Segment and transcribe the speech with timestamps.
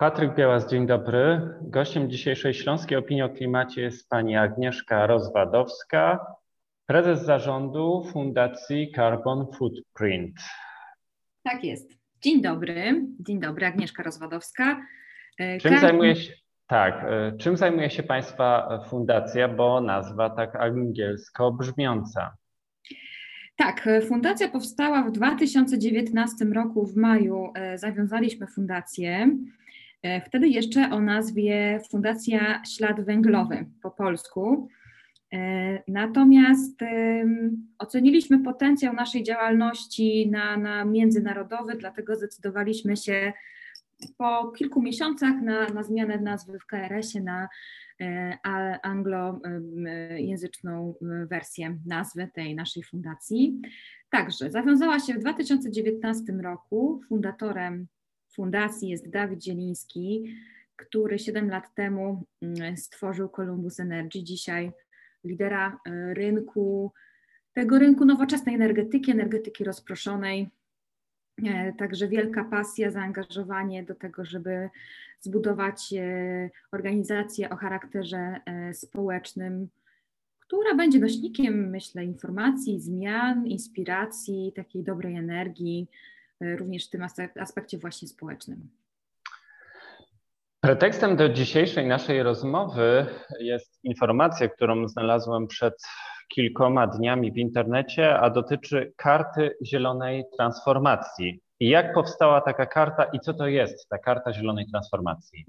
[0.00, 1.40] Patryk Białas, dzień dobry.
[1.62, 6.26] Gościem dzisiejszej Śląskiej Opinii o Klimacie jest pani Agnieszka Rozwadowska,
[6.86, 10.36] prezes zarządu Fundacji Carbon Footprint.
[11.42, 11.92] Tak jest.
[12.22, 13.06] Dzień dobry.
[13.20, 14.86] Dzień dobry, Agnieszka Rozwadowska.
[15.38, 15.80] E, czym Carbon...
[15.80, 16.32] zajmuje się,
[16.66, 22.36] tak, e, czym zajmuje się Państwa fundacja, bo nazwa tak angielsko brzmiąca?
[23.56, 29.30] Tak, fundacja powstała w 2019 roku, w maju e, zawiązaliśmy fundację.
[30.02, 34.68] E, wtedy jeszcze o nazwie Fundacja Ślad Węglowy po polsku.
[35.32, 36.80] E, natomiast
[37.78, 43.32] oceniliśmy potencjał naszej działalności na, na międzynarodowy, dlatego zdecydowaliśmy się
[44.18, 47.48] po kilku miesiącach na, na zmianę nazwy w KRS-ie na
[48.00, 48.38] e,
[48.82, 50.94] anglojęzyczną
[51.30, 53.60] wersję nazwy tej naszej fundacji.
[54.10, 57.00] Także zawiązała się w 2019 roku.
[57.08, 57.86] Fundatorem
[58.40, 60.36] fundacji jest Dawid Dzieliński,
[60.76, 64.72] który 7 lat temu mm, stworzył Columbus Energy, dzisiaj
[65.24, 66.92] lidera e, rynku,
[67.52, 70.50] tego rynku nowoczesnej energetyki, energetyki rozproszonej.
[71.44, 74.70] E, także wielka pasja, zaangażowanie do tego, żeby
[75.20, 78.40] zbudować e, organizację o charakterze
[78.72, 79.68] społecznym,
[80.40, 85.88] która będzie nośnikiem, myślę, informacji, zmian, inspiracji, takiej dobrej energii,
[86.40, 87.06] również w tym
[87.40, 88.68] aspekcie właśnie społecznym.
[90.60, 93.06] Pretekstem do dzisiejszej naszej rozmowy
[93.40, 95.74] jest informacja, którą znalazłem przed
[96.28, 101.40] kilkoma dniami w internecie, a dotyczy karty zielonej transformacji.
[101.60, 105.46] Jak powstała taka karta i co to jest ta karta zielonej transformacji?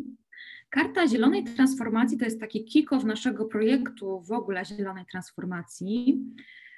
[0.70, 6.20] Karta Zielonej Transformacji to jest taki kick-off naszego projektu w ogóle Zielonej Transformacji.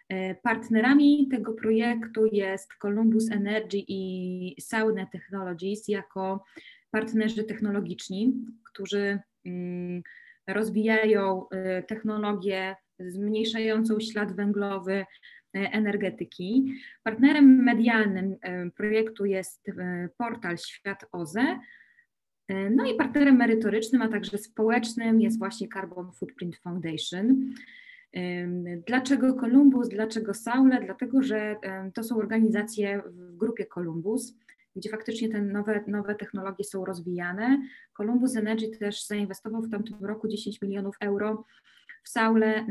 [0.10, 6.44] E, partnerami tego projektu jest Columbus Energy i Sauna Technologies jako
[6.92, 8.34] partnerzy technologiczni,
[8.72, 10.04] którzy mm,
[10.48, 15.06] rozwijają e, technologię zmniejszającą ślad węglowy e,
[15.54, 16.74] energetyki.
[17.04, 18.36] Partnerem medialnym
[18.76, 19.72] projektu jest
[20.18, 21.60] portal Świat OZE,
[22.50, 27.54] no i partnerem merytorycznym, a także społecznym jest właśnie Carbon Footprint Foundation.
[28.88, 30.82] Dlaczego Columbus, dlaczego Saule?
[30.86, 31.56] Dlatego, że
[31.94, 34.34] to są organizacje w grupie Columbus,
[34.76, 37.62] gdzie faktycznie te nowe, nowe technologie są rozwijane.
[37.98, 41.46] Columbus Energy też zainwestował w tamtym roku 10 milionów euro
[42.04, 42.66] w Saule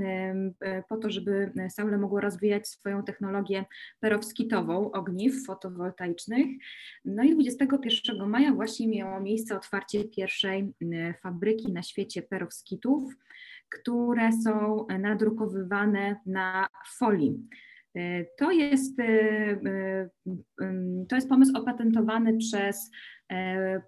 [0.61, 3.65] e, po to, żeby Saule mogło rozwijać swoją technologię
[4.01, 6.47] perowskitową ogniw fotowoltaicznych.
[7.05, 10.73] No i 21 maja właśnie miało miejsce otwarcie pierwszej
[11.23, 13.15] fabryki na świecie perowskitów
[13.81, 16.66] które są nadrukowywane na
[16.99, 17.49] folii.
[18.38, 18.97] To jest,
[21.09, 22.91] to jest pomysł opatentowany przez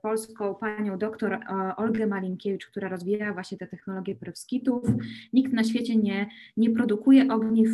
[0.03, 1.39] polską panią doktor
[1.77, 4.83] Olgę Malinkiewicz, która rozwija właśnie te technologie perowskitów.
[5.33, 7.71] Nikt na świecie nie, nie produkuje ogniw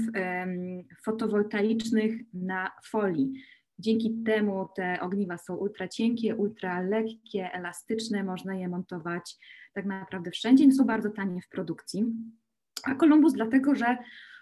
[1.04, 3.32] fotowoltaicznych na folii.
[3.78, 9.37] Dzięki temu te ogniwa są ultra cienkie, ultra lekkie, elastyczne, można je montować
[9.72, 12.04] tak naprawdę wszędzie są bardzo tanie w produkcji.
[12.84, 13.97] A Columbus dlatego, że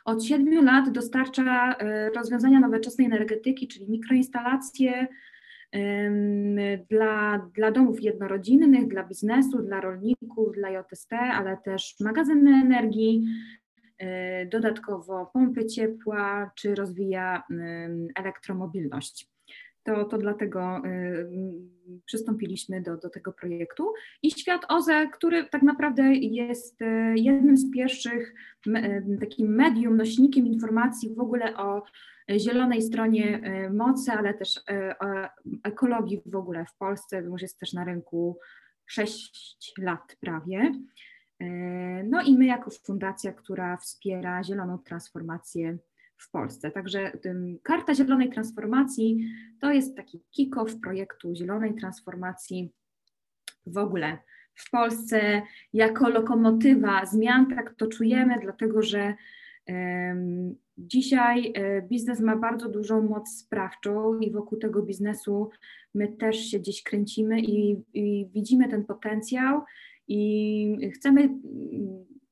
[0.05, 5.07] od siedmiu lat dostarcza e, rozwiązania nowoczesnej energetyki, czyli mikroinstalacje
[6.91, 13.27] dla, dla domów jednorodzinnych, dla biznesu, dla rolników, dla JST, ale też magazyny energii,
[13.99, 17.43] e, dodatkowo pompy ciepła, czy rozwija
[18.15, 19.29] elektromobilność
[19.89, 21.29] to, to dlatego y,
[22.05, 23.93] przystąpiliśmy do, do tego projektu.
[24.23, 28.35] I Świat OZE, który tak naprawdę jest y, jednym z pierwszych
[28.67, 31.83] y, takim medium, nośnikiem informacji w ogóle o
[32.39, 33.41] zielonej stronie
[33.75, 34.61] mocy, ale też
[35.01, 35.07] o
[35.65, 38.39] ekologii w ogóle w Polsce, już jest też na rynku
[38.87, 40.73] 6 lat prawie.
[42.05, 45.79] No i my jako fundacja, która wspiera zieloną transformację
[46.19, 46.71] w Polsce.
[46.71, 47.13] Także
[47.63, 52.73] Karta Zielonej Transformacji to jest taki kick-off projektu Zielonej Transformacji
[53.67, 54.19] w ogóle
[54.55, 59.15] w Polsce jako lokomotywa zmian, tak to czujemy, dlatego że
[59.69, 65.51] um, dzisiaj e, biznes ma bardzo dużą moc sprawczą i wokół tego biznesu
[65.95, 69.63] my też się gdzieś kręcimy i, i widzimy ten potencjał
[70.09, 71.29] i chcemy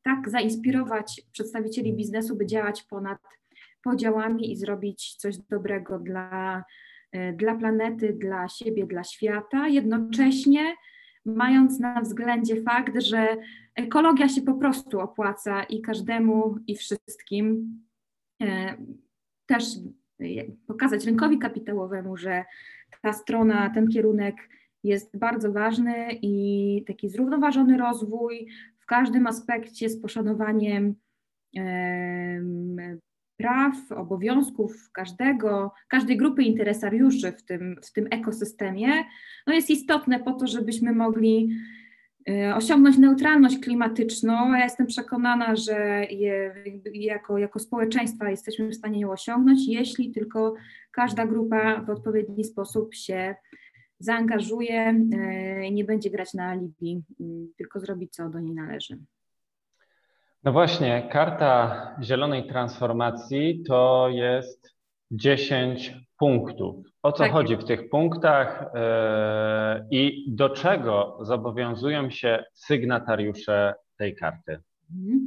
[0.02, 3.18] tak zainspirować przedstawicieli biznesu, by działać ponad
[3.90, 6.64] podziałami i zrobić coś dobrego dla,
[7.12, 10.74] e, dla planety, dla siebie, dla świata, jednocześnie
[11.24, 13.36] mając na względzie fakt, że
[13.74, 17.78] ekologia się po prostu opłaca i każdemu, i wszystkim.
[18.42, 18.76] E,
[19.46, 19.64] też
[20.66, 22.44] pokazać rynkowi kapitałowemu, że
[23.02, 24.36] ta strona, ten kierunek
[24.84, 28.48] jest bardzo ważny i taki zrównoważony rozwój
[28.78, 30.94] w każdym aspekcie z poszanowaniem
[33.36, 38.88] praw, obowiązków każdego, każdej grupy interesariuszy w tym, w tym ekosystemie,
[39.46, 41.50] no jest istotne po to, żebyśmy mogli
[42.28, 44.54] e, osiągnąć neutralność klimatyczną.
[44.54, 46.54] Ja jestem przekonana, że je,
[46.94, 50.54] jako, jako społeczeństwa jesteśmy w stanie ją osiągnąć, jeśli tylko
[50.90, 53.34] każda grupa w odpowiedni sposób się
[53.98, 54.80] zaangażuje,
[55.12, 57.02] e, nie będzie grać na alibi,
[57.56, 58.98] tylko zrobić co do niej należy.
[60.44, 64.76] No właśnie, karta zielonej transformacji to jest
[65.10, 66.86] 10 punktów.
[67.02, 74.16] O co tak chodzi w tych punktach yy, i do czego zobowiązują się sygnatariusze tej
[74.16, 74.58] karty?
[74.94, 75.26] Mhm.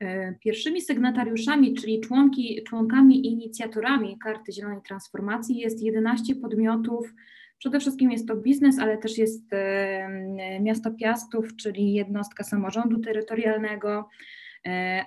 [0.00, 7.14] E, pierwszymi sygnatariuszami, czyli członki, członkami i inicjatorami karty zielonej transformacji jest 11 podmiotów.
[7.58, 14.08] Przede wszystkim jest to biznes, ale też jest e, miasto Piastów, czyli jednostka samorządu terytorialnego,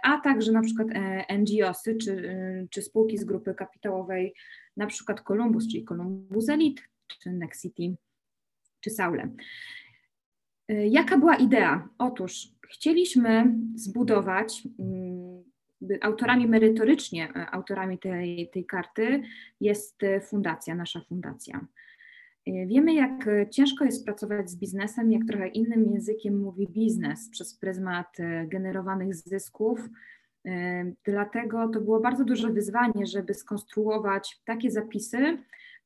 [0.03, 4.33] a także na przykład e, NGOsy czy, e, czy spółki z grupy kapitałowej,
[4.77, 7.95] na przykład Columbus, czyli Columbus Elite, czy Nexity,
[8.79, 9.29] czy Saule.
[10.69, 11.89] Jaka była idea?
[11.97, 15.44] Otóż chcieliśmy zbudować, mm,
[16.01, 19.21] autorami merytorycznie, autorami tej, tej karty
[19.62, 21.67] jest fundacja, nasza fundacja.
[22.47, 27.30] E, wiemy, jak e, ciężko jest pracować z biznesem, jak trochę innym językiem mówi biznes
[27.30, 29.89] przez pryzmat e, generowanych zysków.
[31.03, 35.38] Dlatego to było bardzo duże wyzwanie, żeby skonstruować takie zapisy,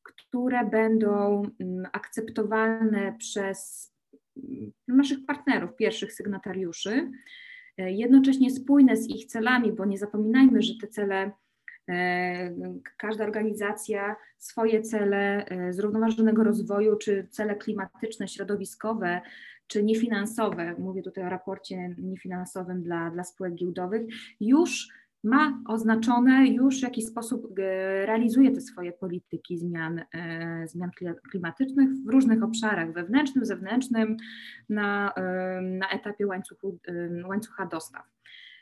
[0.04, 3.92] które będą mm, akceptowalne przez
[4.38, 7.12] mm, naszych partnerów, pierwszych sygnatariuszy,
[7.78, 11.32] jednocześnie spójne z ich celami, bo nie zapominajmy, że te cele
[12.98, 19.22] każda organizacja swoje cele e, zrównoważonego rozwoju, czy cele klimatyczne, środowiskowe,
[19.68, 24.02] czy niefinansowe, mówię tutaj o raporcie niefinansowym dla, dla spółek giełdowych,
[24.40, 24.88] już
[25.24, 30.02] ma oznaczone, już w jakiś sposób e, realizuje te swoje polityki zmian,
[30.66, 30.92] zmian
[31.32, 34.18] klimatycznych w różnych obszarach, wewnętrznym, zewnętrznym,
[34.70, 35.14] na,
[35.62, 36.80] na etapie łańcuchu,
[37.26, 38.04] łańcucha dostaw.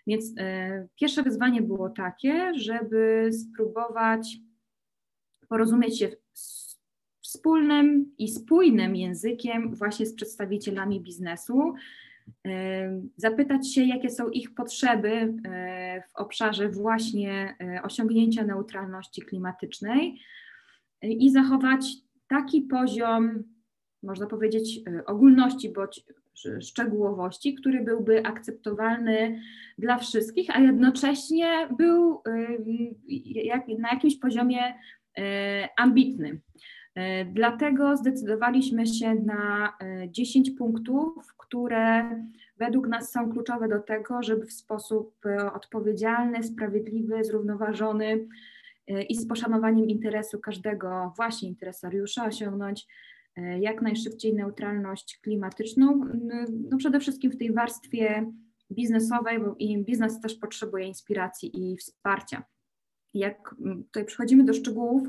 [0.08, 4.38] Więc e, pierwsze wyzwanie było takie, żeby spróbować
[5.50, 6.10] porozumieć się
[7.22, 11.74] wspólnym i spójnym językiem właśnie z przedstawicielami biznesu,
[12.48, 20.20] e, zapytać się, jakie są ich potrzeby e, w obszarze właśnie osiągnięcia neutralności klimatycznej
[21.02, 21.94] i zachować
[22.28, 23.44] taki poziom,
[24.04, 26.04] można powiedzieć, ogólności bądź
[26.62, 29.42] szczegółowości, który byłby akceptowalny
[29.78, 32.22] dla wszystkich, a jednocześnie był
[33.70, 35.22] y, na jakimś poziomie y,
[35.78, 36.30] ambitny.
[36.30, 37.02] Y,
[37.34, 39.74] dlatego zdecydowaliśmy się na
[40.08, 42.16] 10 punktów, które
[42.58, 45.16] według nas są kluczowe do tego, żeby w sposób
[45.54, 48.28] odpowiedzialny, sprawiedliwy, zrównoważony
[49.10, 52.88] i z poszanowaniem interesu każdego właśnie interesariusza osiągnąć
[53.60, 56.06] jak najszybciej neutralność klimatyczną,
[56.70, 58.32] no przede wszystkim w tej warstwie
[58.72, 62.44] biznesowej, bo i biznes też potrzebuje inspiracji i wsparcia.
[63.14, 63.56] Jak
[63.86, 65.08] tutaj przechodzimy do szczegółów,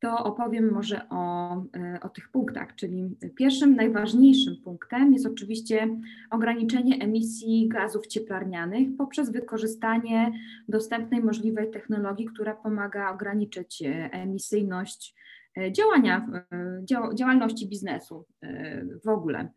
[0.00, 5.88] to opowiem może o, e, o tych punktach, czyli pierwszym, najważniejszym punktem jest oczywiście
[6.30, 10.32] ograniczenie emisji gazów cieplarnianych poprzez wykorzystanie
[10.68, 15.35] dostępnej możliwej technologii, która pomaga ograniczyć e, emisyjność E,
[15.72, 19.48] działania, e, działalności biznesu e, w ogóle.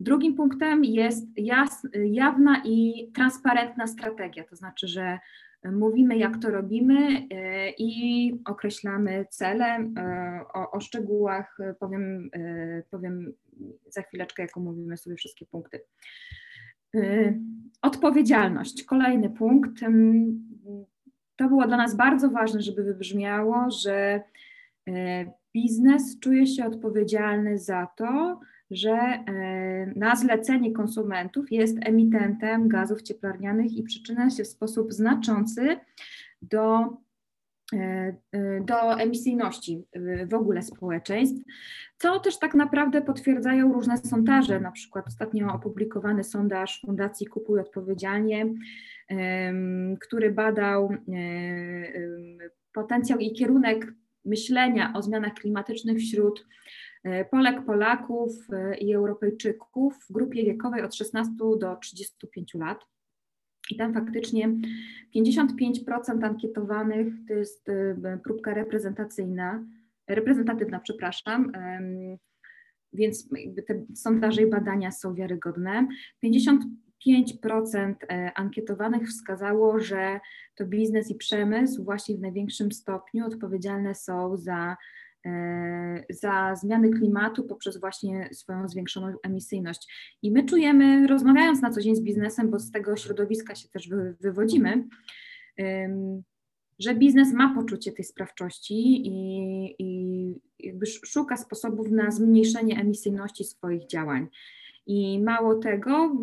[0.00, 1.26] Drugim punktem jest
[2.04, 5.18] jawna i transparentna strategia, to znaczy, że
[5.72, 7.26] mówimy, jak to robimy
[7.78, 9.92] i określamy cele.
[10.54, 12.30] O, o szczegółach powiem,
[12.90, 13.32] powiem
[13.88, 15.80] za chwileczkę, jak omówimy sobie wszystkie punkty.
[17.82, 19.70] Odpowiedzialność, kolejny punkt.
[21.36, 24.51] To było dla nas bardzo ważne, żeby wybrzmiało, że E,
[25.54, 29.22] biznes czuje się odpowiedzialny za to, że e,
[29.96, 35.76] na zlecenie konsumentów jest emitentem gazów cieplarnianych i przyczynia się w sposób znaczący
[36.42, 36.96] do,
[37.72, 38.16] e,
[38.60, 39.84] do emisyjności
[40.26, 41.42] w ogóle społeczeństw,
[41.98, 48.54] co też tak naprawdę potwierdzają różne sondaże, na przykład ostatnio opublikowany sondaż Fundacji Kupuj Odpowiedzialnie,
[50.00, 50.96] który badał
[52.72, 53.92] potencjał i kierunek
[54.24, 56.46] myślenia o zmianach klimatycznych wśród
[57.04, 62.78] e, Polek, Polaków e, i Europejczyków w grupie wiekowej od 16 do 35 lat.
[63.70, 64.48] I tam faktycznie
[65.16, 69.64] 55% ankietowanych to jest e, próbka reprezentacyjna,
[70.08, 71.52] reprezentatywna, przepraszam.
[72.92, 73.28] Więc
[73.66, 75.88] te sondaże i badania są wiarygodne.
[76.20, 76.64] 50
[77.06, 80.20] 5% e, ankietowanych wskazało, że
[80.54, 84.76] to biznes i przemysł właśnie w największym stopniu odpowiedzialne są za,
[85.26, 89.92] e, za zmiany klimatu poprzez właśnie swoją zwiększoną emisyjność.
[90.22, 93.90] I my czujemy, rozmawiając na co dzień z biznesem, bo z tego środowiska się też
[94.20, 94.84] wywodzimy,
[96.78, 103.86] że biznes ma poczucie tej sprawczości i, i jakby szuka sposobów na zmniejszenie emisyjności swoich
[103.86, 104.28] działań.
[104.86, 106.16] I mało tego,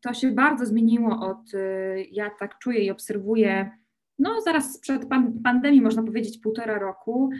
[0.00, 3.70] to się bardzo zmieniło od, y, ja tak czuję i obserwuję,
[4.18, 5.02] no zaraz przed
[5.44, 7.30] pandemii, można powiedzieć półtora roku,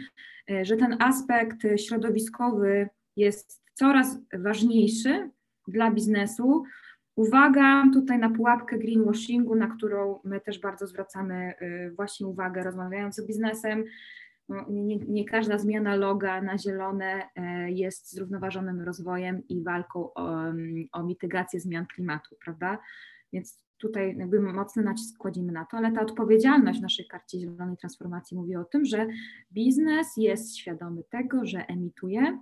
[0.51, 5.29] y, że ten aspekt środowiskowy jest coraz ważniejszy
[5.67, 6.63] dla biznesu,
[7.15, 13.15] Uwaga tutaj na pułapkę greenwashingu, na którą my też bardzo zwracamy y, właśnie uwagę, rozmawiając
[13.15, 13.83] z biznesem.
[14.69, 20.43] Nie, nie, każda zmiana loga na zielone e, jest zrównoważonym rozwojem i walką o,
[20.91, 22.79] o mitygację zmian klimatu, prawda?
[23.33, 27.77] Więc tutaj jakby mocny nacisk kładziemy na to, ale ta odpowiedzialność w naszej karcie zielonej
[27.77, 29.07] transformacji mówi o tym, że
[29.51, 32.39] biznes jest świadomy tego, że emituje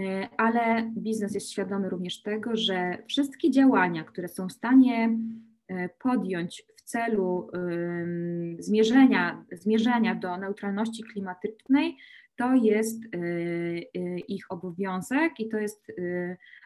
[0.00, 5.18] E, ale biznes jest świadomy również tego, że wszystkie działania, które są w stanie
[5.98, 7.50] podjąć w celu
[8.58, 11.96] zmierzenia, zmierzenia do neutralności klimatycznej,
[12.36, 13.18] to jest e,
[14.18, 15.92] ich obowiązek i to jest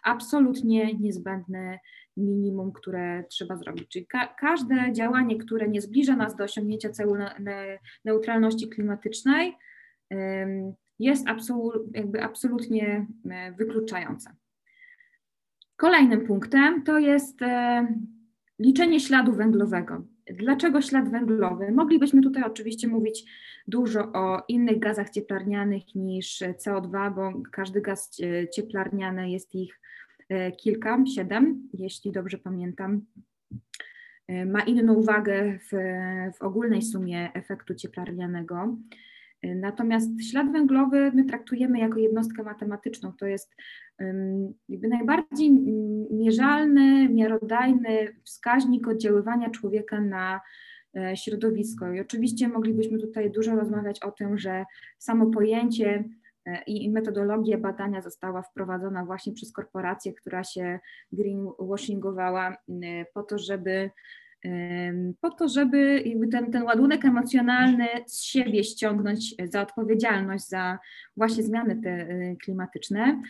[0.03, 1.79] absolutnie niezbędne
[2.17, 3.89] minimum, które trzeba zrobić.
[3.89, 7.15] Czyli ka każde działanie, które nie zbliża nas do osiągnięcia celu
[8.05, 9.55] neutralności klimatycznej,
[10.99, 11.27] jest
[11.93, 14.31] jakby absolutnie e, wykluczające.
[15.77, 17.87] Kolejnym punktem to jest e,
[18.59, 20.05] liczenie śladu węglowego.
[20.31, 21.73] Dlaczego ślad węglowy?
[21.73, 23.25] Moglibyśmy tutaj oczywiście mówić
[23.69, 29.81] dużo o innych gazach cieplarnianych niż CO2, bo każdy gaz e, cieplarniany jest ich
[30.57, 33.07] kilka, siedem, jeśli dobrze pamiętam.
[34.47, 35.73] Ma inną wagę w,
[36.39, 38.77] w ogólnej sumie efektu cieplarnianego.
[39.45, 43.13] Natomiast ślad węglowy my traktujemy jako jednostkę matematyczną.
[43.13, 43.55] To jest
[44.69, 45.51] jakby najbardziej
[46.11, 50.41] mierzalny, miarodajny wskaźnik oddziaływania człowieka na
[50.97, 51.93] e, środowisko.
[51.93, 54.65] I oczywiście moglibyśmy tutaj dużo rozmawiać o tym, że
[54.99, 56.05] samo pojęcie
[56.47, 60.79] e, i metodologia badania została wprowadzona właśnie przez korporację, która się
[61.13, 62.57] greenwashingowała
[63.15, 63.91] po to, żeby
[65.21, 70.79] po to, żeby ten, ten ładunek emocjonalny z siebie ściągnąć za odpowiedzialność za
[71.17, 73.23] właśnie zmiany te y, klimatyczne,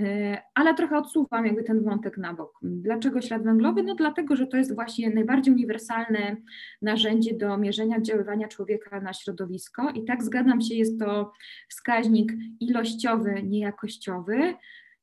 [0.00, 2.58] y, ale trochę odsuwam jakby ten wątek na bok.
[2.62, 3.82] Dlaczego ślad węglowy?
[3.82, 6.36] No dlatego, że to jest właśnie najbardziej uniwersalne
[6.82, 11.32] narzędzie do mierzenia oddziaływania człowieka na środowisko i tak zgadzam się, jest to
[11.68, 14.54] wskaźnik ilościowy, niejakościowy,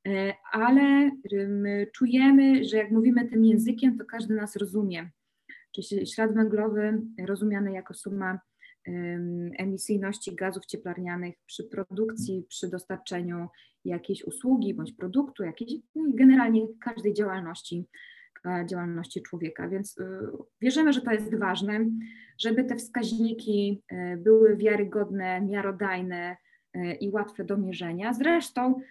[0.08, 1.12] y, ale
[1.96, 5.10] czujemy, że jak mówimy tym językiem, to każdy nas rozumie
[5.72, 8.40] czyli ślad węglowy rozumiany jako suma
[9.58, 13.48] emisyjności gazów cieplarnianych przy produkcji, przy dostarczeniu
[13.86, 17.86] jakiejś usługi bądź produktu, jakiejś, no generalnie każdej działalności,
[18.46, 19.70] e, działalności człowieka.
[19.70, 20.04] Więc y,
[20.62, 21.86] wierzymy, że to jest ważne,
[22.38, 26.38] żeby te wskaźniki e, były wiarygodne, miarodajne
[26.74, 28.14] e, i łatwe do mierzenia.
[28.14, 28.82] Zresztą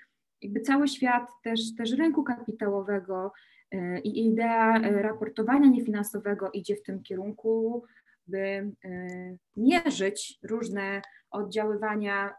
[0.42, 3.58] jakby cały świat też, też rynku kapitałowego E,
[4.05, 7.85] I idea e, raportowania niefinansowego idzie w tym kierunku,
[8.27, 8.73] by e,
[9.57, 12.35] mierzyć różne oddziaływania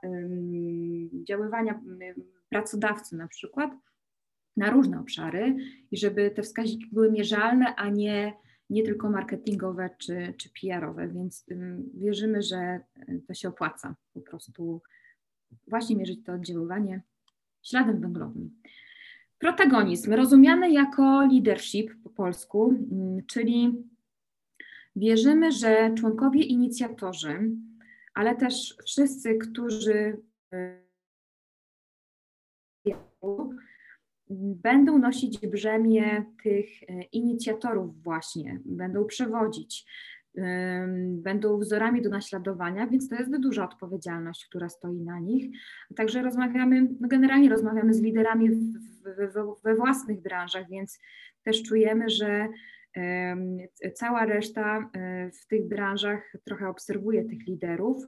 [1.28, 1.82] działywania
[2.50, 3.72] pracodawcy na przykład
[4.58, 5.56] na różne obszary
[5.92, 8.34] i żeby te wskaźniki były mierzalne, a nie,
[8.70, 11.46] nie tylko marketingowe czy, czy PR-owe, więc
[11.94, 12.80] wierzymy, że
[13.28, 14.82] to się opłaca po prostu
[15.68, 17.02] właśnie mierzyć to oddziaływanie
[17.64, 18.62] śladem węglowym.
[19.40, 23.84] Protagonizm, rozumiany jako leadership po polsku, mm, czyli
[24.96, 27.52] wierzymy, że członkowie inicjatorzy,
[28.14, 30.18] ale też wszyscy, którzy
[34.56, 39.86] będą nosić brzemię tych e, inicjatorów właśnie, będą przewodzić,
[41.12, 45.58] będą wzorami do naśladowania, więc to jest duża odpowiedzialność, która stoi na nich.
[45.96, 48.50] Także rozmawiamy, no generalnie rozmawiamy z liderami
[49.64, 51.00] we własnych branżach, więc
[51.44, 52.48] też czujemy, że
[53.94, 58.06] cała reszta e, w tych branżach trochę obserwuje tych liderów.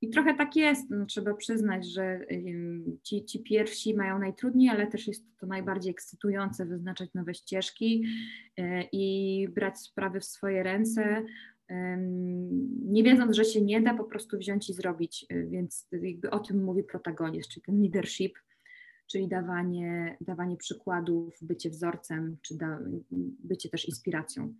[0.00, 2.26] I trochę tak jest, no, trzeba przyznać, że
[3.02, 8.04] ci, ci pierwsi mają najtrudniej, ale też jest to najbardziej ekscytujące wyznaczać nowe ścieżki
[8.56, 11.22] e, i brać sprawy w swoje ręce,
[12.84, 16.64] nie wiedząc, że się nie da, po prostu wziąć i zrobić, więc jakby o tym
[16.64, 18.38] mówi protagonizm, czyli ten leadership,
[19.10, 22.78] czyli dawanie, dawanie przykładów, bycie wzorcem, czy da,
[23.44, 24.54] bycie też inspiracją.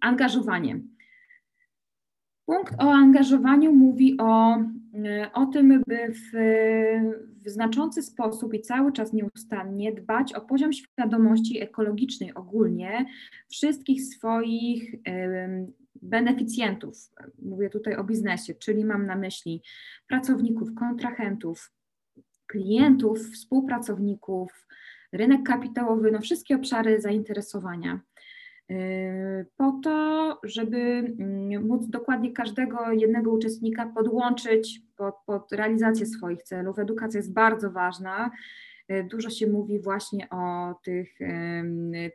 [0.00, 0.80] Angażowanie.
[2.46, 4.58] Punkt o angażowaniu mówi o,
[5.34, 6.30] o tym, by w,
[7.44, 13.06] w znaczący sposób i cały czas nieustannie dbać o poziom świadomości ekologicznej ogólnie
[13.48, 14.94] wszystkich swoich
[16.02, 16.96] beneficjentów.
[17.42, 19.62] Mówię tutaj o biznesie, czyli mam na myśli
[20.08, 21.72] pracowników, kontrahentów,
[22.48, 24.66] klientów, współpracowników,
[25.12, 28.00] rynek kapitałowy, no wszystkie obszary zainteresowania
[29.56, 36.78] po to, żeby mm, móc dokładnie każdego jednego uczestnika podłączyć pod, pod realizację swoich celów.
[36.78, 38.30] Edukacja jest bardzo ważna.
[38.92, 41.18] Y, dużo się mówi właśnie o tych,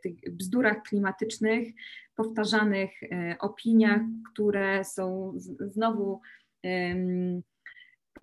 [0.03, 1.67] tych bzdurach klimatycznych,
[2.15, 2.91] powtarzanych
[3.39, 4.01] opiniach,
[4.33, 6.21] które są znowu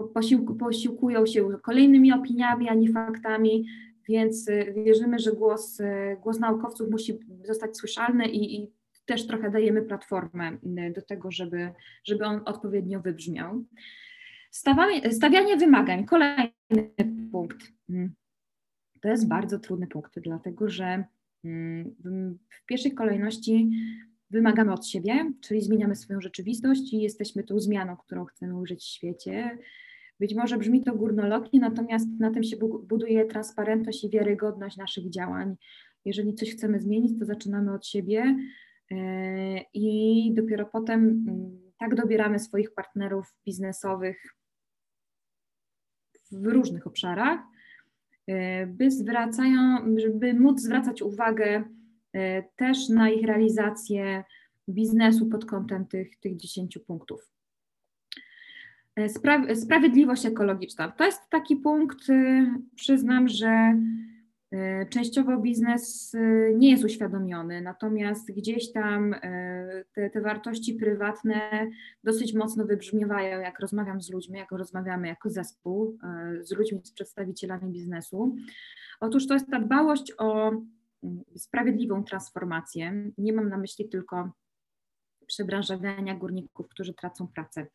[0.09, 3.67] posiłku, posiłkują się kolejnymi opiniami, a nie faktami
[4.11, 8.73] więc y, wierzymy, że głos, y, głos naukowców musi zostać słyszalny i, i
[9.07, 11.73] też trochę dajemy platformę y, do tego, żeby,
[12.05, 13.65] żeby on odpowiednio wybrzmiał.
[14.51, 16.53] Stawianie, stawianie wymagań, kolejny
[17.33, 17.73] punkt.
[17.89, 18.15] Mm.
[19.01, 21.05] To jest bardzo trudny punkt, dlatego że
[21.45, 23.71] mm, w pierwszej kolejności
[24.31, 28.89] wymagamy od siebie, czyli zmieniamy swoją rzeczywistość i jesteśmy tą zmianą, którą chcemy użyć w
[28.89, 29.59] świecie.
[30.21, 32.57] Być może brzmi to górnolotnie, natomiast na tym się
[32.89, 35.57] buduje transparentność i wiarygodność naszych działań.
[36.05, 38.37] Jeżeli coś chcemy zmienić, to zaczynamy od siebie
[38.91, 38.97] e,
[39.75, 44.37] i dopiero potem mm, tak dobieramy swoich partnerów biznesowych
[46.33, 47.41] w różnych obszarach,
[48.27, 49.79] e, by, zwracają,
[50.15, 51.65] by móc zwracać uwagę
[52.13, 54.25] e, też na ich realizację
[54.69, 57.40] biznesu pod kątem tych, tych 10 punktów.
[59.01, 60.91] E, spra sprawiedliwość ekologiczna.
[60.91, 63.81] To jest taki punkt, y, przyznam, że
[64.55, 69.15] y, częściowo biznes y, nie jest uświadomiony, natomiast gdzieś tam
[69.93, 71.67] te, te, wartości prywatne
[72.05, 75.99] dosyć mocno wybrzmiewają, jak rozmawiam z ludźmi, jak rozmawiamy jako zespół
[76.41, 78.37] z ludźmi, z przedstawicielami biznesu.
[79.01, 83.11] Otóż to jest ta dbałość o mm, sprawiedliwą transformację.
[83.19, 84.33] Nie mam na myśli tylko
[85.27, 87.67] przebranżawiania górników, którzy tracą pracę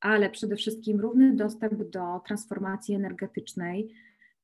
[0.00, 3.94] ale przede wszystkim równy dostęp do transformacji energetycznej,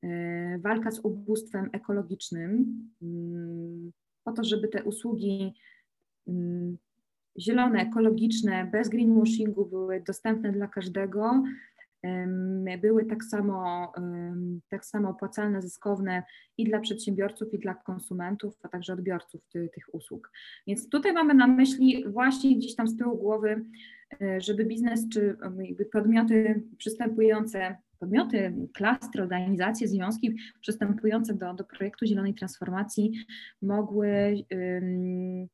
[0.03, 3.91] e, walka z ubóstwem ekologicznym, mm,
[4.23, 5.53] po to, żeby te usługi
[6.27, 6.77] mm,
[7.39, 11.43] zielone, ekologiczne, bez greenwashingu były dostępne dla każdego,
[12.81, 13.91] były tak samo,
[14.69, 16.23] tak samo opłacalne, zyskowne
[16.57, 20.31] i dla przedsiębiorców, i dla konsumentów, a także odbiorców ty, tych usług.
[20.67, 23.65] Więc tutaj mamy na myśli właśnie gdzieś tam z tyłu głowy
[24.37, 25.37] żeby biznes czy
[25.91, 33.11] podmioty przystępujące, podmioty, klastry, organizacje, związki przystępujące do, do projektu Zielonej Transformacji
[33.61, 35.47] mogły, um,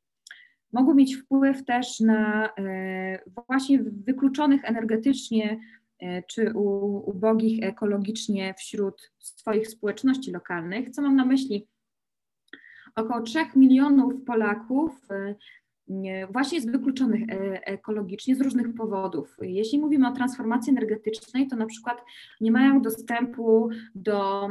[0.72, 5.60] mogły mieć wpływ też na e, właśnie wykluczonych energetycznie
[6.00, 10.90] e, czy u, ubogich ekologicznie wśród swoich społeczności lokalnych.
[10.90, 11.68] Co mam na myśli?
[12.96, 15.08] Około 3 milionów Polaków
[16.32, 19.36] właśnie jest wykluczonych e, ekologicznie z różnych powodów.
[19.42, 22.04] Jeśli mówimy o transformacji energetycznej, to na przykład
[22.40, 24.48] nie mają dostępu do,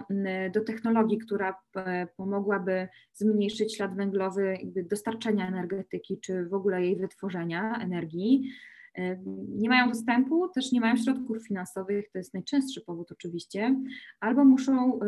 [0.54, 4.58] do technologii, która e, pomogłaby zmniejszyć ślad węglowy
[4.90, 8.52] dostarczenia energetyki, czy w ogóle jej wytworzenia energii.
[8.96, 9.18] E,
[9.56, 13.76] nie mają dostępu, też nie mają środków finansowych, to jest najczęstszy powód oczywiście,
[14.20, 15.00] albo muszą,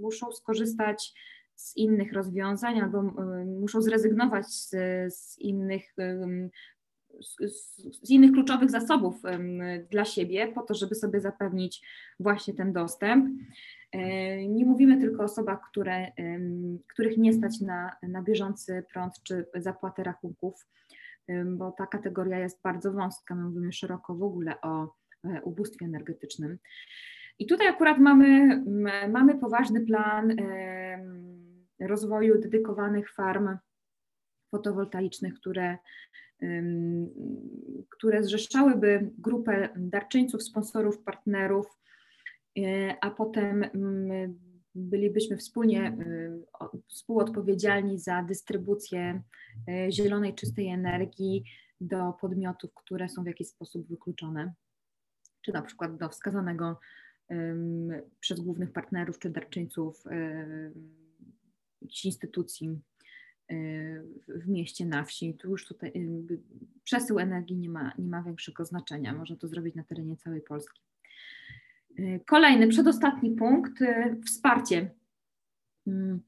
[0.00, 1.14] muszą skorzystać
[1.54, 3.02] z innych rozwiązań albo
[3.60, 4.70] muszą zrezygnować z,
[5.14, 5.94] z innych
[7.20, 7.54] z,
[8.02, 9.22] z, innych kluczowych zasobów
[9.90, 11.82] dla siebie, po to, żeby sobie zapewnić
[12.20, 13.40] właśnie ten dostęp.
[13.92, 16.12] E, nie mówimy tylko o osobach, które,
[16.88, 20.66] których nie stać na, na bieżący prąd czy zapłatę rachunków,
[21.46, 23.34] bo ta kategoria jest bardzo wąska.
[23.34, 26.58] My mówimy szeroko w ogóle o e, ubóstwie energetycznym.
[27.38, 28.62] I tutaj akurat mamy,
[29.08, 30.36] mamy poważny plan
[31.80, 33.56] rozwoju dedykowanych farm
[34.50, 35.78] fotowoltaicznych, które,
[37.90, 41.66] które zrzeszałyby grupę darczyńców, sponsorów, partnerów,
[42.58, 43.64] e, a potem
[44.74, 45.96] bylibyśmy wspólnie
[46.88, 49.22] współodpowiedzialni za dystrybucję
[49.68, 51.44] e, zielonej, czystej energii
[51.80, 54.52] do podmiotów, które są w jakiś sposób wykluczone,
[55.42, 56.80] czy na przykład do wskazanego
[58.20, 60.04] przez głównych partnerów czy darczyńców
[61.82, 62.80] jakichś instytucji
[64.28, 65.34] w mieście, na wsi.
[65.34, 65.92] Tu już tutaj
[66.84, 69.14] przesył energii nie ma, nie ma większego znaczenia.
[69.14, 70.80] Można to zrobić na terenie całej Polski.
[72.26, 73.72] Kolejny, przedostatni punkt,
[74.26, 74.90] wsparcie.
[75.86, 76.20] Mm,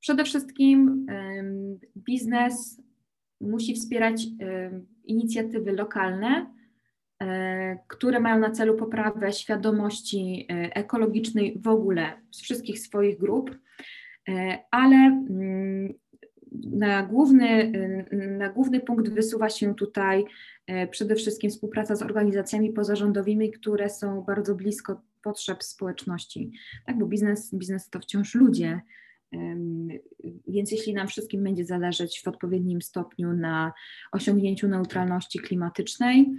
[0.00, 1.06] przede wszystkim
[1.96, 2.82] biznes
[3.40, 4.26] musi wspierać
[5.04, 6.61] inicjatywy lokalne, e,
[7.88, 13.58] które mają na celu poprawę świadomości e, ekologicznej w ogóle z wszystkich swoich grup,
[14.28, 15.94] e, ale mm,
[16.72, 17.72] na główny,
[18.38, 20.24] na główny punkt wysuwa się tutaj
[20.90, 26.52] przede wszystkim współpraca z organizacjami pozarządowymi, które są bardzo blisko potrzeb społeczności.
[26.86, 28.80] Tak, bo biznes, biznes to wciąż ludzie,
[30.48, 33.72] więc jeśli nam wszystkim będzie zależeć w odpowiednim stopniu na
[34.12, 36.32] osiągnięciu neutralności klimatycznej, e,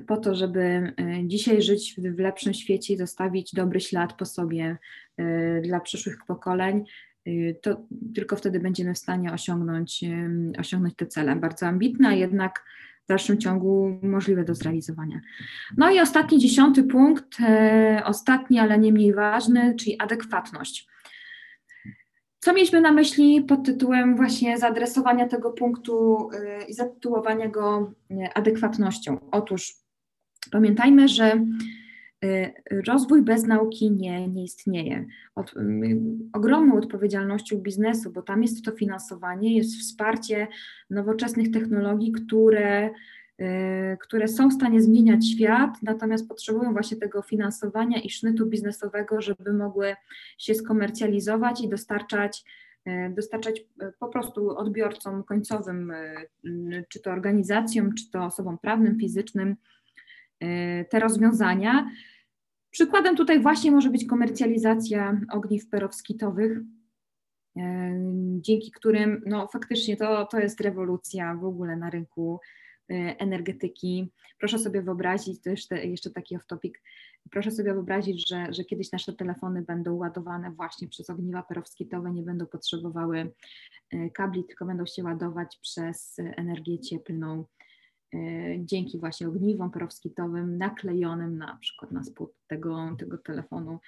[0.00, 4.78] po to, żeby e, dzisiaj żyć w lepszym świecie i zostawić dobry ślad po sobie
[5.16, 6.84] e, dla przyszłych pokoleń,
[7.62, 10.04] to tylko wtedy będziemy w stanie osiągnąć,
[10.58, 11.36] osiągnąć te cele.
[11.36, 12.64] Bardzo ambitne, jednak
[13.04, 15.20] w dalszym ciągu możliwe do zrealizowania.
[15.76, 17.36] No i ostatni, dziesiąty punkt,
[18.04, 20.88] ostatni, ale nie mniej ważny, czyli adekwatność.
[22.44, 28.14] Co mieliśmy na myśli pod tytułem właśnie zaadresowania tego punktu y, i zatytułowania go y,
[28.34, 29.18] adekwatnością?
[29.30, 29.74] Otóż
[30.50, 31.44] pamiętajmy, że
[32.24, 32.52] y,
[32.86, 35.06] rozwój bez nauki nie, nie istnieje.
[35.34, 35.54] Od,
[36.32, 40.48] ogromną odpowiedzialnością biznesu, bo tam jest to finansowanie, jest wsparcie
[40.90, 42.90] nowoczesnych technologii, które
[43.40, 49.20] Y, które są w stanie zmieniać świat, natomiast potrzebują właśnie tego finansowania i sznytu biznesowego,
[49.20, 49.96] żeby mogły
[50.38, 52.44] się skomercjalizować i dostarczać
[52.88, 53.64] y, dostarczać y,
[53.98, 55.92] po prostu odbiorcom końcowym,
[56.88, 59.56] czy to organizacjom, czy to osobom prawnym, fizycznym,
[60.90, 61.90] te rozwiązania.
[62.70, 66.58] Przykładem tutaj właśnie może być komercjalizacja ogniw perowskitowych,
[68.36, 72.40] dzięki którym no, faktycznie to, to jest rewolucja w ogóle na rynku
[72.92, 74.12] Y, energetyki.
[74.38, 76.72] Proszę sobie wyobrazić, to jeszcze, jeszcze taki off-topic,
[77.30, 82.22] proszę sobie wyobrazić, że, że kiedyś nasze telefony będą ładowane właśnie przez ogniwa perowskitowe, nie
[82.22, 83.32] będą potrzebowały
[83.94, 87.61] y, kabli, tylko będą się ładować przez energię cieplną y,
[88.58, 93.78] dzięki właśnie ogniwom perowskitowym naklejonym na przykład na spód tego, tego telefonu.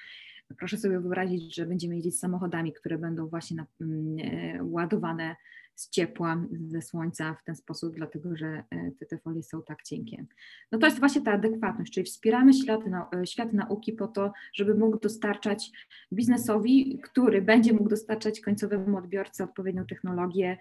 [0.58, 5.36] Proszę sobie wyobrazić, że będziemy jeździć samochodami, które będą właśnie na, mm, ładowane
[5.74, 9.82] z ciepła, ze słońca w ten sposób, dlatego że e, te, te folie są tak
[9.82, 10.24] cienkie.
[10.72, 12.80] No to jest właśnie ta adekwatność, czyli wspieramy świat,
[13.14, 15.70] e, świat nauki po to, żeby mógł dostarczać
[16.12, 20.58] biznesowi, który będzie mógł dostarczać końcowemu odbiorcy odpowiednią technologię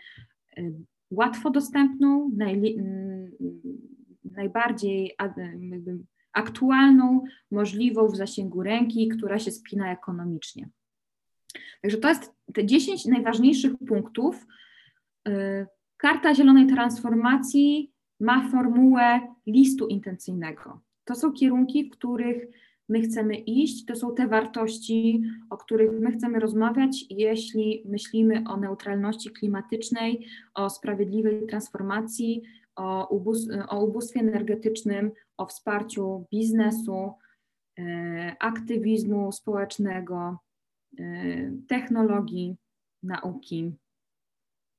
[0.57, 0.71] e,
[1.13, 2.77] łatwo dostępną, naj,
[4.23, 5.15] najbardziej
[6.33, 10.69] aktualną, możliwą w zasięgu ręki, która się spina ekonomicznie.
[11.81, 14.45] Także to jest te 10 najważniejszych punktów,
[15.27, 20.81] Y, karta Zielonej Transformacji ma formułę listu intencyjnego.
[21.03, 22.47] To są kierunki, w których
[22.89, 28.57] my chcemy iść, to są te wartości, o których my chcemy rozmawiać, jeśli myślimy o
[28.57, 32.41] neutralności klimatycznej, o sprawiedliwej transformacji,
[32.75, 37.11] o, ubóz o ubóstwie energetycznym, o wsparciu biznesu,
[37.79, 37.83] y,
[38.39, 40.37] aktywizmu społecznego,
[40.99, 42.55] y, technologii,
[43.03, 43.73] nauki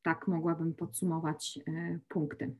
[0.04, 2.54] tak mogłabym podsumować e, punkty.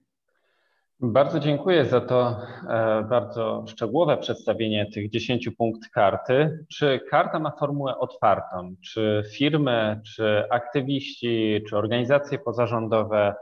[1.00, 2.36] Bardzo dziękuję za to
[2.68, 6.64] e, bardzo szczegółowe przedstawienie tych 10 punktów karty.
[6.68, 8.74] Czy karta ma formułę otwartą?
[8.84, 13.34] Czy firmy, czy aktywiści, czy organizacje pozarządowe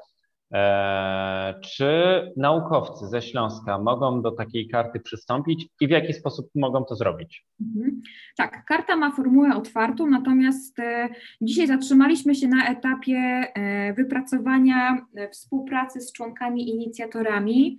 [1.61, 1.93] czy
[2.37, 7.47] naukowcy ze Śląska mogą do takiej karty przystąpić i w jaki sposób mogą to zrobić?
[7.61, 8.03] Mhm.
[8.37, 11.09] Tak, karta ma formułę otwartą, natomiast e,
[11.41, 17.79] dzisiaj zatrzymaliśmy się na etapie e, wypracowania współpracy z członkami inicjatorami,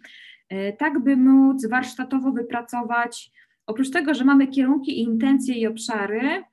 [0.78, 3.32] tak by móc warsztatowo wypracować,
[3.66, 6.53] oprócz tego, że mamy kierunki, intencje i obszary, E,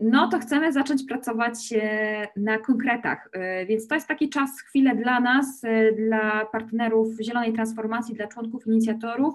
[0.00, 3.28] no to chcemy zacząć pracować e, na konkretach.
[3.32, 5.62] E, więc to jest taki czas, chwilę dla nas,
[5.96, 9.34] dla partnerów Zielonej Transformacji, dla członków inicjatorów,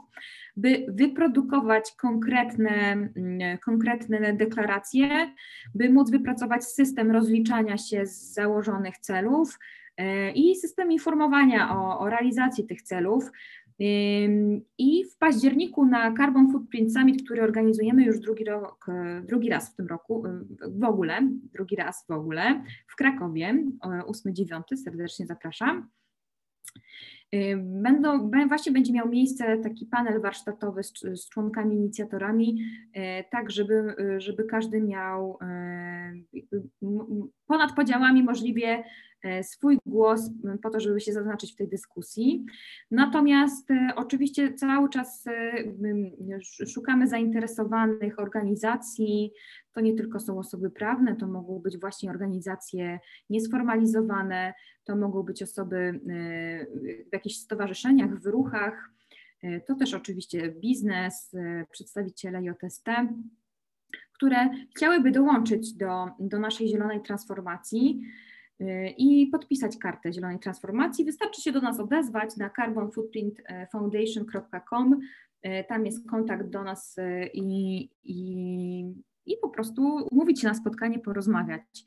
[0.58, 3.10] by wyprodukować konkretne,
[3.66, 5.34] konkretne deklaracje,
[5.76, 9.60] by móc wypracować system rozliczania się z założonych celów
[10.36, 13.32] i system informowania o, o realizacji tych celów.
[14.78, 19.74] I w październiku na Carbon Footprint Summit, który organizujemy już drugi, rok, e, drugi raz
[19.74, 20.42] w tym roku, e,
[20.80, 23.64] w ogóle, drugi raz w ogóle, w Krakowie,
[24.06, 25.90] 8-9, serdecznie zapraszam.
[27.58, 32.64] Będą, właśnie będzie miał miejsce taki panel warsztatowy z, z członkami, inicjatorami,
[32.94, 35.40] e, tak żeby, żeby każdy miał
[37.48, 38.84] ponad podziałami możliwie
[39.44, 40.30] swój głos
[40.64, 42.46] po to, żeby się zaznaczyć w tej dyskusji.
[42.92, 45.26] Natomiast e, oczywiście cały czas
[46.68, 49.32] szukamy zainteresowanych organizacji.
[49.74, 54.54] To nie tylko są osoby prawne, to mogą być właśnie organizacje niesformalizowane,
[54.84, 56.00] to mogą być osoby
[57.10, 58.90] w jakichś stowarzyszeniach, w ruchach.
[59.68, 61.36] To też oczywiście biznes,
[61.72, 62.90] przedstawiciele JST
[64.22, 68.02] które chciałyby dołączyć do, do naszej zielonej transformacji
[68.98, 71.06] i podpisać kartę zielonej transformacji.
[71.06, 75.00] Wystarczy się do nas odezwać na carbonfootprintfoundation.com.
[75.46, 78.84] Y, tam jest kontakt do nas y, i, i,
[79.26, 81.86] i po prostu umówić się na spotkanie, porozmawiać.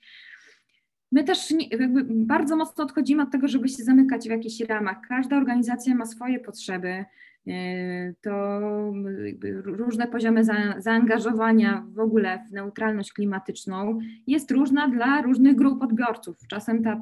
[1.12, 1.68] My też nie,
[2.10, 4.96] bardzo mocno odchodzimy od tego, żeby się zamykać w jakichś ramach.
[5.08, 7.04] Każda organizacja ma swoje potrzeby.
[7.46, 8.60] E, to
[9.64, 16.36] różne poziomy za, zaangażowania w ogóle w neutralność klimatyczną jest różna dla różnych grup odbiorców.
[16.48, 17.00] Czasem ta,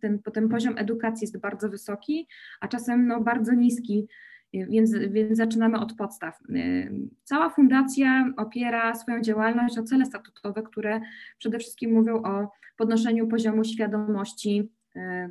[0.00, 2.28] ten, ten poziom edukacji jest bardzo wysoki,
[2.60, 4.08] a czasem no, bardzo niski,
[4.54, 6.40] e, więc, więc zaczynamy od podstaw.
[6.40, 6.90] E,
[7.24, 11.00] cała fundacja opiera swoją działalność o cele statutowe, które
[11.38, 14.70] przede wszystkim mówią o podnoszeniu poziomu świadomości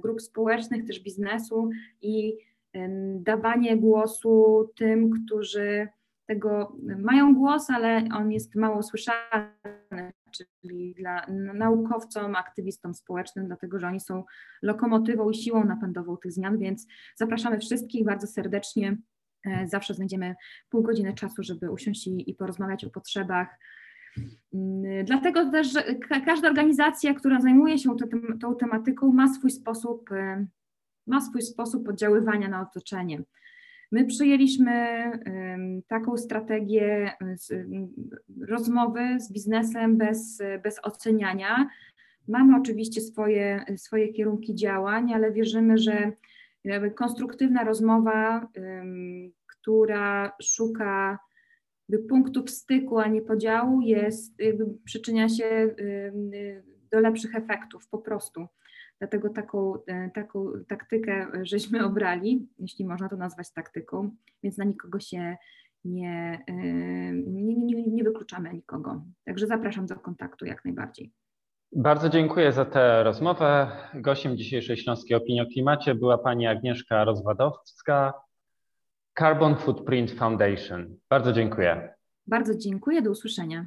[0.02, 1.70] grup społecznych, też biznesu
[2.02, 2.34] i
[3.20, 5.88] dawanie głosu tym, którzy
[6.28, 10.14] tego mają głos, ale on jest mało słyszalny,
[10.62, 14.24] czyli dla naukowcom, aktywistom społecznym, dlatego że oni są
[14.62, 18.98] lokomotywą i siłą napędową tych zmian, więc zapraszamy wszystkich bardzo serdecznie.
[19.46, 20.36] E, zawsze znajdziemy
[20.70, 23.60] pół godziny czasu, żeby usiąść i, i porozmawiać o potrzebach.
[24.54, 25.68] Mm, dlatego też
[26.26, 28.08] każda organizacja, która zajmuje się tą,
[28.42, 30.10] tą tematyką, ma swój sposób
[31.12, 33.24] ma swój sposób oddziaływania na otoczenie.
[33.92, 35.04] My przyjęliśmy
[35.88, 37.12] taką strategię
[38.48, 41.68] rozmowy z biznesem bez, bez oceniania.
[42.28, 46.12] Mamy oczywiście swoje, swoje kierunki działań, ale wierzymy, że
[46.96, 48.48] konstruktywna rozmowa,
[49.48, 51.20] która szuka
[52.10, 54.38] punktów styku, a nie podziału, jest,
[54.86, 55.76] przyczynia się
[56.92, 58.48] do lepszych efektów po prostu.
[59.02, 64.12] Dlatego taką, e, taką taktykę żeśmy obrali, jeśli można to nazwać taktyką,
[64.44, 65.38] więc na nikogo się
[65.86, 66.54] nie, e,
[67.14, 69.04] nie, nie, nie wykluczamy nikogo.
[69.26, 71.12] Także zapraszam do kontaktu jak najbardziej.
[71.76, 73.72] Bardzo dziękuję za tę rozmowę.
[73.94, 78.14] Gościem dzisiejszej Śląskiej Opinii o Klimacie była pani Agnieszka Rozwadowska,
[79.20, 80.98] Carbon Footprint Foundation.
[81.10, 81.94] Bardzo dziękuję.
[82.28, 83.66] Bardzo dziękuję, do usłyszenia.